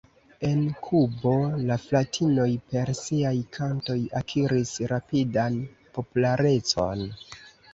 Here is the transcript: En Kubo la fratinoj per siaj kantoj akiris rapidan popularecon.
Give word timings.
En 0.47 0.61
Kubo 0.85 1.33
la 1.67 1.77
fratinoj 1.83 2.47
per 2.71 2.91
siaj 3.01 3.35
kantoj 3.59 3.99
akiris 4.21 4.73
rapidan 4.95 5.61
popularecon. 5.99 7.07